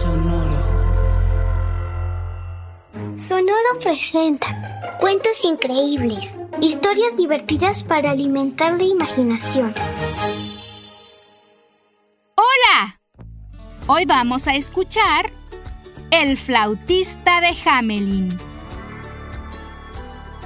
Sonoro. 0.00 0.58
Sonoro 3.18 3.78
presenta 3.82 4.96
cuentos 4.98 5.44
increíbles, 5.44 6.38
historias 6.62 7.14
divertidas 7.18 7.84
para 7.84 8.12
alimentar 8.12 8.78
la 8.78 8.84
imaginación. 8.84 9.74
¡Hola! 12.34 12.96
Hoy 13.88 14.06
vamos 14.06 14.46
a 14.48 14.54
escuchar 14.54 15.30
El 16.10 16.38
flautista 16.38 17.42
de 17.42 17.54
Hamelin. 17.66 18.38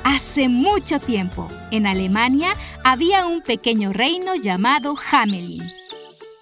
Hace 0.03 0.49
mucho 0.49 0.99
tiempo, 0.99 1.47
en 1.71 1.87
Alemania, 1.87 2.57
había 2.83 3.27
un 3.27 3.41
pequeño 3.41 3.93
reino 3.93 4.35
llamado 4.35 4.97
Hamelin. 5.13 5.63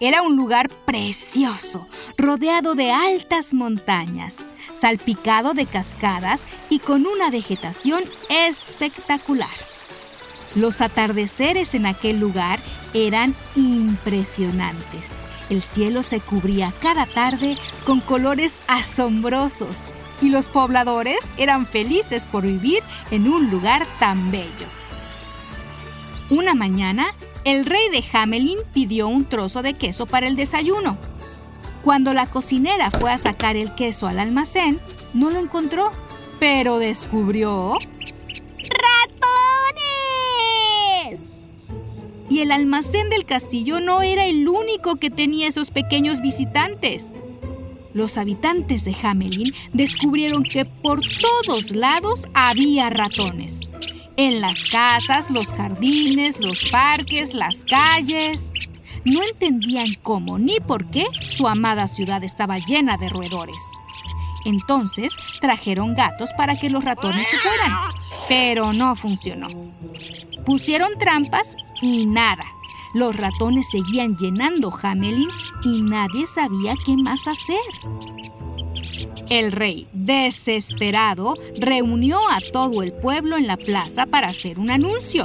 Era 0.02 0.23
un 0.23 0.34
lugar 0.34 0.69
precioso, 0.84 1.86
rodeado 2.19 2.75
de 2.75 2.91
altas 2.91 3.55
montañas, 3.55 4.48
salpicado 4.75 5.55
de 5.55 5.64
cascadas 5.64 6.48
y 6.69 6.81
con 6.81 7.06
una 7.06 7.31
vegetación 7.31 8.03
espectacular. 8.28 9.48
Los 10.56 10.80
atardeceres 10.80 11.77
en 11.77 11.86
aquel 11.86 12.19
lugar 12.19 12.58
eran 12.95 13.36
impresionantes. 13.55 15.11
El 15.50 15.62
cielo 15.62 16.03
se 16.03 16.19
cubría 16.19 16.73
cada 16.83 17.06
tarde 17.06 17.56
con 17.86 18.00
colores 18.00 18.61
asombrosos 18.67 19.83
y 20.20 20.30
los 20.30 20.48
pobladores 20.48 21.20
eran 21.36 21.64
felices 21.64 22.27
por 22.27 22.42
vivir 22.42 22.83
en 23.12 23.28
un 23.28 23.53
lugar 23.53 23.86
tan 24.00 24.33
bello. 24.33 24.67
Una 26.28 26.56
mañana, 26.56 27.14
el 27.45 27.67
rey 27.67 27.89
de 27.91 28.05
Hamelin 28.12 28.59
pidió 28.73 29.09
un 29.09 29.25
trozo 29.25 29.62
de 29.62 29.75
queso 29.75 30.07
para 30.07 30.27
el 30.27 30.37
desayuno. 30.37 30.97
Cuando 31.83 32.15
la 32.15 32.27
cocinera 32.27 32.91
fue 32.91 33.11
a 33.12 33.19
sacar 33.19 33.57
el 33.57 33.75
queso 33.75 34.07
al 34.07 34.21
almacén, 34.21 34.79
no 35.15 35.31
lo 35.31 35.39
encontró, 35.39 35.91
pero 36.39 36.79
descubrió... 36.79 37.75
¡Ratones! 41.01 41.20
Y 42.31 42.41
el 42.41 42.53
almacén 42.53 43.11
del 43.11 43.25
castillo 43.25 43.81
no 43.81 44.03
era 44.03 44.27
el 44.27 44.48
único 44.48 44.97
que 44.97 45.11
tenía 45.11 45.48
esos 45.48 45.73
pequeños 45.73 46.20
visitantes. 46.23 47.09
Los 47.95 48.17
habitantes 48.17 48.85
de 48.85 48.97
Hamelin 49.03 49.53
descubrieron 49.73 50.45
que 50.45 50.65
por 50.65 51.01
todos 51.01 51.73
lados 51.73 52.27
había 52.33 52.89
ratones. 52.91 53.72
En 54.16 54.41
las 54.41 54.64
casas, 54.70 55.30
los 55.30 55.46
jardines, 55.46 56.44
los 56.44 56.70
parques, 56.70 57.34
las 57.34 57.64
calles. 57.64 58.52
No 59.05 59.22
entendían 59.22 59.88
cómo 60.02 60.38
ni 60.38 60.60
por 60.60 60.86
qué 60.86 61.06
su 61.12 61.48
amada 61.48 61.88
ciudad 61.88 62.22
estaba 62.22 62.58
llena 62.58 62.96
de 62.96 63.08
roedores. 63.08 63.62
Entonces 64.44 65.12
trajeron 65.40 65.95
gatos 65.95 66.30
para 66.36 66.56
que 66.58 66.70
los 66.70 66.84
ratones 66.84 67.27
se 67.28 67.39
fueran, 67.39 67.72
pero 68.28 68.72
no 68.72 68.95
funcionó. 68.96 69.48
Pusieron 70.45 70.98
trampas 70.98 71.56
y 71.80 72.06
nada. 72.06 72.45
Los 72.95 73.17
ratones 73.17 73.70
seguían 73.70 74.17
llenando 74.17 74.72
Hamelin 74.83 75.30
y 75.64 75.83
nadie 75.83 76.27
sabía 76.27 76.74
qué 76.84 76.96
más 76.96 77.27
hacer. 77.27 77.56
El 79.33 79.51
rey, 79.51 79.87
desesperado, 79.95 81.33
reunió 81.59 82.19
a 82.31 82.39
todo 82.53 82.83
el 82.83 82.93
pueblo 82.93 83.39
en 83.39 83.47
la 83.47 83.57
plaza 83.57 84.05
para 84.05 84.29
hacer 84.29 84.59
un 84.59 84.70
anuncio. 84.70 85.25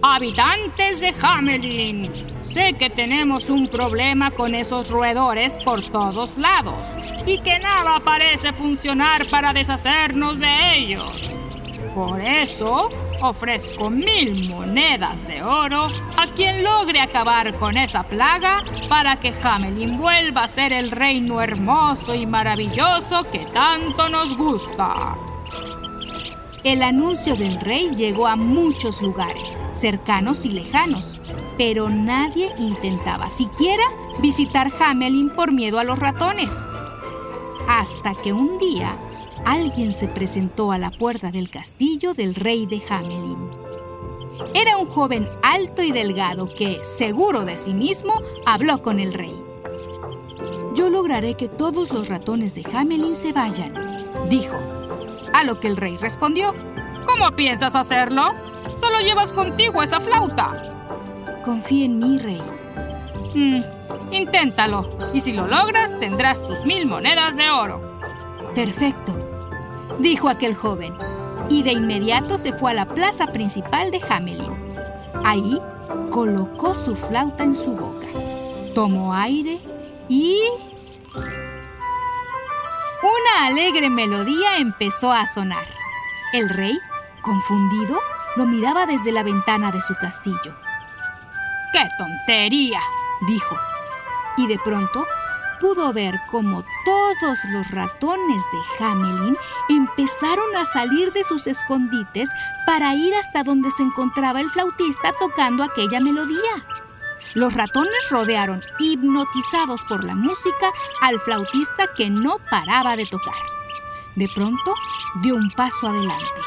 Habitantes 0.00 1.00
de 1.00 1.12
Hamelin, 1.20 2.10
sé 2.40 2.72
que 2.78 2.88
tenemos 2.88 3.50
un 3.50 3.68
problema 3.68 4.30
con 4.30 4.54
esos 4.54 4.88
roedores 4.88 5.62
por 5.62 5.82
todos 5.82 6.38
lados 6.38 6.88
y 7.26 7.42
que 7.42 7.58
nada 7.58 8.00
parece 8.00 8.54
funcionar 8.54 9.26
para 9.26 9.52
deshacernos 9.52 10.38
de 10.38 10.78
ellos. 10.78 11.34
Por 11.94 12.22
eso, 12.22 12.88
ofrezco 13.20 13.90
mil 13.90 14.48
monedas 14.48 15.26
de 15.26 15.42
oro 15.42 15.88
a 16.16 16.26
quien 16.28 16.62
logre 16.62 17.00
acabar 17.00 17.54
con 17.54 17.76
esa 17.76 18.02
plaga 18.02 18.62
para 18.88 19.16
que 19.16 19.34
Hamelin 19.42 19.98
vuelva 19.98 20.44
a 20.44 20.48
ser 20.48 20.72
el 20.72 20.90
reino 20.90 21.40
hermoso 21.40 22.14
y 22.14 22.26
maravilloso 22.26 23.24
que 23.30 23.40
tanto 23.46 24.08
nos 24.08 24.36
gusta. 24.36 25.16
El 26.64 26.82
anuncio 26.82 27.36
del 27.36 27.60
rey 27.60 27.90
llegó 27.94 28.26
a 28.26 28.36
muchos 28.36 29.00
lugares, 29.00 29.56
cercanos 29.72 30.44
y 30.44 30.50
lejanos, 30.50 31.14
pero 31.56 31.88
nadie 31.88 32.50
intentaba 32.58 33.30
siquiera 33.30 33.84
visitar 34.20 34.70
Hamelin 34.80 35.30
por 35.30 35.52
miedo 35.52 35.78
a 35.78 35.84
los 35.84 35.98
ratones. 35.98 36.52
Hasta 37.68 38.14
que 38.22 38.32
un 38.32 38.58
día 38.58 38.96
alguien 39.48 39.92
se 39.92 40.08
presentó 40.08 40.72
a 40.72 40.78
la 40.78 40.90
puerta 40.90 41.30
del 41.30 41.48
castillo 41.48 42.12
del 42.12 42.34
rey 42.34 42.66
de 42.66 42.82
Hamelin. 42.86 43.38
Era 44.54 44.76
un 44.76 44.86
joven 44.86 45.26
alto 45.42 45.82
y 45.82 45.90
delgado 45.90 46.50
que, 46.54 46.80
seguro 46.98 47.46
de 47.46 47.56
sí 47.56 47.72
mismo, 47.72 48.12
habló 48.44 48.82
con 48.82 49.00
el 49.00 49.14
rey. 49.14 49.34
Yo 50.74 50.90
lograré 50.90 51.32
que 51.34 51.48
todos 51.48 51.90
los 51.90 52.08
ratones 52.08 52.54
de 52.54 52.64
Hamelin 52.74 53.14
se 53.14 53.32
vayan, 53.32 53.72
dijo. 54.28 54.56
A 55.32 55.44
lo 55.44 55.58
que 55.60 55.68
el 55.68 55.78
rey 55.78 55.96
respondió. 55.96 56.54
¿Cómo 57.06 57.30
piensas 57.32 57.74
hacerlo? 57.74 58.34
Solo 58.80 59.00
llevas 59.00 59.32
contigo 59.32 59.82
esa 59.82 59.98
flauta. 59.98 60.62
Confía 61.42 61.86
en 61.86 61.98
mí, 61.98 62.18
rey. 62.18 62.42
Mm, 63.34 63.62
inténtalo, 64.12 64.86
y 65.14 65.22
si 65.22 65.32
lo 65.32 65.46
logras, 65.46 65.98
tendrás 65.98 66.46
tus 66.46 66.66
mil 66.66 66.84
monedas 66.84 67.34
de 67.34 67.50
oro. 67.50 67.80
Perfecto, 68.54 69.27
dijo 69.98 70.28
aquel 70.28 70.54
joven, 70.54 70.94
y 71.48 71.62
de 71.62 71.72
inmediato 71.72 72.38
se 72.38 72.52
fue 72.52 72.72
a 72.72 72.74
la 72.74 72.86
plaza 72.86 73.26
principal 73.26 73.90
de 73.90 74.02
Hamelin. 74.08 74.52
Ahí 75.24 75.60
colocó 76.10 76.74
su 76.74 76.96
flauta 76.96 77.44
en 77.44 77.54
su 77.54 77.72
boca, 77.72 78.06
tomó 78.74 79.14
aire 79.14 79.58
y... 80.08 80.40
Una 83.00 83.46
alegre 83.46 83.90
melodía 83.90 84.58
empezó 84.58 85.12
a 85.12 85.26
sonar. 85.26 85.64
El 86.32 86.48
rey, 86.48 86.76
confundido, 87.22 87.98
lo 88.36 88.44
miraba 88.44 88.86
desde 88.86 89.12
la 89.12 89.22
ventana 89.22 89.70
de 89.70 89.80
su 89.80 89.94
castillo. 89.94 90.54
¡Qué 91.72 91.88
tontería! 91.96 92.80
dijo. 93.26 93.56
Y 94.36 94.46
de 94.46 94.58
pronto 94.58 95.06
pudo 95.60 95.92
ver 95.92 96.14
cómo 96.30 96.64
todos 96.84 97.38
los 97.50 97.70
ratones 97.70 98.42
de 98.52 98.84
Hamelin 98.84 99.36
empezaron 99.68 100.56
a 100.56 100.64
salir 100.64 101.12
de 101.12 101.24
sus 101.24 101.46
escondites 101.46 102.28
para 102.66 102.94
ir 102.94 103.14
hasta 103.14 103.42
donde 103.42 103.70
se 103.70 103.82
encontraba 103.82 104.40
el 104.40 104.50
flautista 104.50 105.12
tocando 105.18 105.62
aquella 105.62 106.00
melodía. 106.00 106.64
Los 107.34 107.52
ratones 107.54 108.10
rodearon, 108.10 108.62
hipnotizados 108.78 109.82
por 109.84 110.04
la 110.04 110.14
música, 110.14 110.72
al 111.02 111.20
flautista 111.20 111.88
que 111.96 112.10
no 112.10 112.38
paraba 112.50 112.96
de 112.96 113.06
tocar. 113.06 113.34
De 114.16 114.28
pronto 114.34 114.74
dio 115.22 115.36
un 115.36 115.50
paso 115.50 115.88
adelante, 115.88 116.40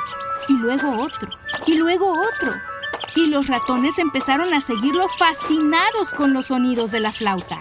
y 0.50 0.54
luego 0.54 1.04
otro, 1.04 1.30
y 1.66 1.75
luego 1.75 2.12
otro. 2.12 2.54
Y 3.16 3.28
los 3.28 3.48
ratones 3.48 4.00
empezaron 4.00 4.54
a 4.54 4.62
seguirlo 4.62 5.07
fascinados 5.18 6.10
con 6.16 6.34
los 6.34 6.48
sonidos 6.48 6.92
de 6.92 7.00
la 7.00 7.12
flauta. 7.12 7.60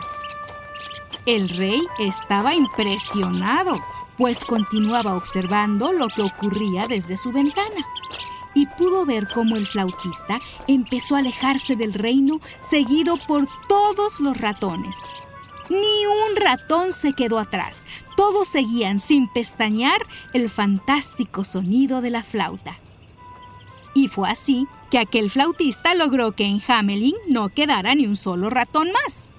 El 1.26 1.48
rey 1.50 1.80
estaba 1.98 2.54
impresionado, 2.54 3.78
pues 4.16 4.44
continuaba 4.44 5.16
observando 5.16 5.92
lo 5.92 6.08
que 6.08 6.22
ocurría 6.22 6.86
desde 6.86 7.16
su 7.16 7.30
ventana 7.30 7.84
y 8.54 8.66
pudo 8.66 9.04
ver 9.04 9.28
cómo 9.32 9.56
el 9.56 9.66
flautista 9.66 10.40
empezó 10.66 11.14
a 11.14 11.20
alejarse 11.20 11.76
del 11.76 11.94
reino 11.94 12.40
seguido 12.68 13.16
por 13.16 13.48
todos 13.68 14.20
los 14.20 14.36
ratones. 14.38 14.96
Ni 15.68 15.76
un 15.76 16.36
ratón 16.36 16.92
se 16.92 17.12
quedó 17.12 17.38
atrás. 17.38 17.84
Todos 18.16 18.48
seguían 18.48 18.98
sin 18.98 19.28
pestañear 19.28 20.00
el 20.32 20.50
fantástico 20.50 21.44
sonido 21.44 22.00
de 22.00 22.10
la 22.10 22.24
flauta. 22.24 22.76
Y 23.94 24.08
fue 24.08 24.28
así 24.28 24.66
que 24.90 24.98
aquel 24.98 25.30
flautista 25.30 25.94
logró 25.94 26.32
que 26.32 26.44
en 26.44 26.60
Hamelin 26.66 27.14
no 27.28 27.50
quedara 27.50 27.94
ni 27.94 28.06
un 28.06 28.16
solo 28.16 28.50
ratón 28.50 28.90
más. 28.90 29.30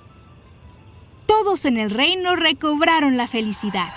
Todos 1.31 1.63
en 1.63 1.77
el 1.77 1.91
reino 1.91 2.35
recobraron 2.35 3.15
la 3.15 3.25
felicidad 3.25 3.87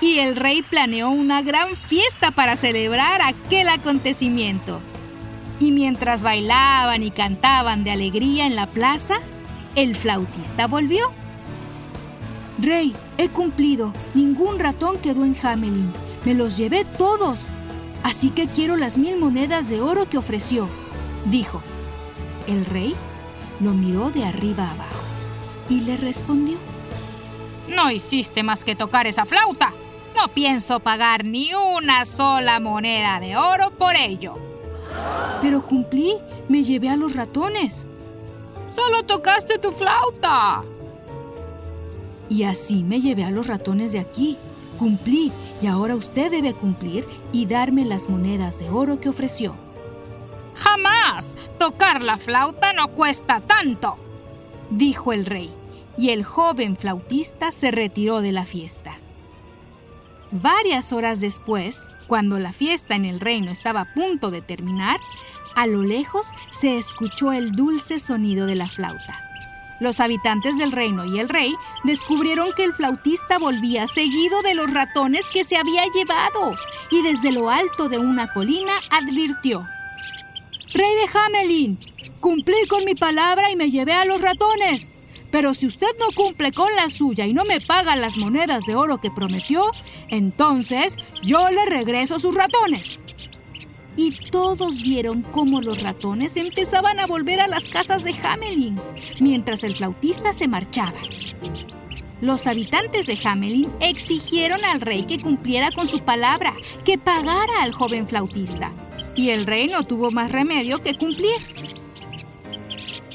y 0.00 0.18
el 0.18 0.34
rey 0.34 0.62
planeó 0.62 1.10
una 1.10 1.40
gran 1.40 1.76
fiesta 1.76 2.32
para 2.32 2.56
celebrar 2.56 3.22
aquel 3.22 3.68
acontecimiento. 3.68 4.80
Y 5.60 5.70
mientras 5.70 6.22
bailaban 6.22 7.04
y 7.04 7.12
cantaban 7.12 7.84
de 7.84 7.92
alegría 7.92 8.48
en 8.48 8.56
la 8.56 8.66
plaza, 8.66 9.14
el 9.76 9.94
flautista 9.94 10.66
volvió. 10.66 11.06
Rey, 12.58 12.92
he 13.16 13.28
cumplido. 13.28 13.94
Ningún 14.14 14.58
ratón 14.58 14.98
quedó 14.98 15.24
en 15.24 15.36
Hamelin. 15.40 15.92
Me 16.24 16.34
los 16.34 16.56
llevé 16.56 16.84
todos. 16.98 17.38
Así 18.02 18.30
que 18.30 18.48
quiero 18.48 18.76
las 18.76 18.98
mil 18.98 19.18
monedas 19.18 19.68
de 19.68 19.80
oro 19.80 20.10
que 20.10 20.18
ofreció, 20.18 20.68
dijo. 21.26 21.62
El 22.48 22.66
rey 22.66 22.96
lo 23.60 23.72
miró 23.72 24.10
de 24.10 24.24
arriba 24.24 24.68
abajo 24.68 25.04
y 25.70 25.80
le 25.82 25.96
respondió. 25.96 26.71
No 27.68 27.90
hiciste 27.90 28.42
más 28.42 28.64
que 28.64 28.76
tocar 28.76 29.06
esa 29.06 29.24
flauta. 29.24 29.72
No 30.16 30.28
pienso 30.28 30.80
pagar 30.80 31.24
ni 31.24 31.54
una 31.54 32.04
sola 32.04 32.60
moneda 32.60 33.20
de 33.20 33.36
oro 33.36 33.70
por 33.70 33.96
ello. 33.96 34.36
Pero 35.40 35.62
cumplí, 35.62 36.16
me 36.48 36.64
llevé 36.64 36.88
a 36.90 36.96
los 36.96 37.14
ratones. 37.14 37.86
Solo 38.74 39.04
tocaste 39.04 39.58
tu 39.58 39.72
flauta. 39.72 40.62
Y 42.28 42.44
así 42.44 42.82
me 42.82 43.00
llevé 43.00 43.24
a 43.24 43.30
los 43.30 43.46
ratones 43.46 43.92
de 43.92 44.00
aquí. 44.00 44.36
Cumplí 44.78 45.32
y 45.60 45.66
ahora 45.66 45.94
usted 45.94 46.30
debe 46.30 46.54
cumplir 46.54 47.06
y 47.32 47.46
darme 47.46 47.84
las 47.84 48.08
monedas 48.08 48.58
de 48.58 48.68
oro 48.70 49.00
que 49.00 49.08
ofreció. 49.08 49.54
Jamás. 50.54 51.34
Tocar 51.58 52.02
la 52.02 52.18
flauta 52.18 52.72
no 52.72 52.88
cuesta 52.88 53.40
tanto, 53.40 53.96
dijo 54.70 55.12
el 55.12 55.26
rey, 55.26 55.52
y 55.98 56.10
el 56.10 56.24
joven 56.24 56.76
flautista 56.76 57.52
se 57.52 57.70
retiró 57.70 58.20
de 58.20 58.32
la 58.32 58.44
fiesta. 58.44 58.96
Varias 60.30 60.92
horas 60.92 61.20
después, 61.20 61.88
cuando 62.06 62.38
la 62.38 62.52
fiesta 62.52 62.94
en 62.94 63.04
el 63.04 63.20
reino 63.20 63.50
estaba 63.50 63.82
a 63.82 63.94
punto 63.94 64.30
de 64.30 64.40
terminar, 64.40 64.98
a 65.54 65.66
lo 65.66 65.82
lejos 65.82 66.26
se 66.58 66.78
escuchó 66.78 67.32
el 67.32 67.52
dulce 67.52 67.98
sonido 67.98 68.46
de 68.46 68.54
la 68.54 68.66
flauta. 68.66 69.22
Los 69.80 69.98
habitantes 69.98 70.56
del 70.56 70.72
reino 70.72 71.04
y 71.04 71.18
el 71.18 71.28
rey 71.28 71.54
descubrieron 71.82 72.52
que 72.52 72.64
el 72.64 72.72
flautista 72.72 73.38
volvía 73.38 73.88
seguido 73.88 74.40
de 74.42 74.54
los 74.54 74.70
ratones 74.70 75.26
que 75.32 75.44
se 75.44 75.56
había 75.56 75.82
llevado 75.92 76.52
y 76.90 77.02
desde 77.02 77.32
lo 77.32 77.50
alto 77.50 77.88
de 77.88 77.98
una 77.98 78.32
colina 78.32 78.72
advirtió. 78.90 79.66
Rey 80.72 80.94
de 80.94 81.18
Hamelin, 81.18 81.78
cumplí 82.20 82.66
con 82.68 82.84
mi 82.84 82.94
palabra 82.94 83.50
y 83.50 83.56
me 83.56 83.70
llevé 83.70 83.92
a 83.92 84.04
los 84.04 84.20
ratones. 84.20 84.94
Pero 85.32 85.54
si 85.54 85.66
usted 85.66 85.88
no 85.98 86.06
cumple 86.14 86.52
con 86.52 86.68
la 86.76 86.90
suya 86.90 87.26
y 87.26 87.32
no 87.32 87.44
me 87.44 87.60
paga 87.60 87.96
las 87.96 88.18
monedas 88.18 88.66
de 88.66 88.76
oro 88.76 88.98
que 88.98 89.10
prometió, 89.10 89.72
entonces 90.08 90.94
yo 91.22 91.50
le 91.50 91.64
regreso 91.64 92.18
sus 92.18 92.34
ratones. 92.34 93.00
Y 93.96 94.12
todos 94.30 94.82
vieron 94.82 95.22
cómo 95.22 95.60
los 95.60 95.82
ratones 95.82 96.36
empezaban 96.36 97.00
a 97.00 97.06
volver 97.06 97.40
a 97.40 97.48
las 97.48 97.64
casas 97.64 98.04
de 98.04 98.14
Hamelin, 98.22 98.78
mientras 99.20 99.64
el 99.64 99.74
flautista 99.74 100.32
se 100.34 100.48
marchaba. 100.48 101.00
Los 102.20 102.46
habitantes 102.46 103.06
de 103.06 103.18
Hamelin 103.24 103.70
exigieron 103.80 104.64
al 104.64 104.80
rey 104.80 105.04
que 105.04 105.18
cumpliera 105.18 105.70
con 105.72 105.88
su 105.88 106.00
palabra, 106.00 106.54
que 106.84 106.96
pagara 106.96 107.62
al 107.62 107.72
joven 107.72 108.06
flautista. 108.06 108.70
Y 109.16 109.30
el 109.30 109.46
rey 109.46 109.68
no 109.68 109.82
tuvo 109.84 110.10
más 110.10 110.30
remedio 110.30 110.82
que 110.82 110.94
cumplir. 110.94 111.36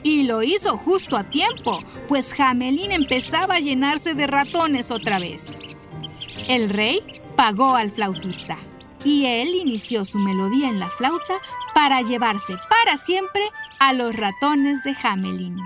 Y 0.07 0.23
lo 0.23 0.41
hizo 0.41 0.77
justo 0.77 1.17
a 1.17 1.25
tiempo, 1.25 1.79
pues 2.07 2.33
Hamelin 2.39 2.93
empezaba 2.93 3.55
a 3.55 3.59
llenarse 3.59 4.13
de 4.13 4.25
ratones 4.25 4.89
otra 4.89 5.19
vez. 5.19 5.59
El 6.47 6.69
rey 6.69 7.03
pagó 7.35 7.75
al 7.75 7.91
flautista 7.91 8.57
y 9.03 9.25
él 9.25 9.49
inició 9.49 10.05
su 10.05 10.17
melodía 10.17 10.69
en 10.69 10.79
la 10.79 10.89
flauta 10.91 11.41
para 11.73 12.03
llevarse 12.03 12.55
para 12.69 12.95
siempre 12.95 13.41
a 13.81 13.91
los 13.91 14.15
ratones 14.15 14.81
de 14.85 14.95
Hamelin. 15.03 15.57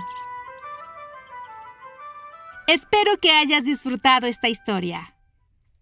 Espero 2.66 3.18
que 3.18 3.30
hayas 3.30 3.62
disfrutado 3.62 4.26
esta 4.26 4.48
historia. 4.48 5.14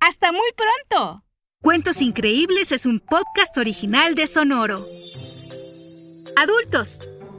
¡Hasta 0.01 0.33
muy 0.33 0.51
pronto! 0.55 1.25
Cuentos 1.63 2.03
Increíbles 2.03 2.73
es 2.73 2.85
un 2.85 3.01
podcast 3.01 3.57
original 3.57 4.15
de 4.15 4.27
Sonoro. 4.27 4.85
Adultos, 6.37 7.01